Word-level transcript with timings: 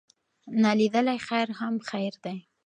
نا 0.61 0.71
لیدلی 0.79 1.19
خیر 1.27 1.47
هم 1.59 1.75
خیر 1.89 2.13
دی. 2.23 2.37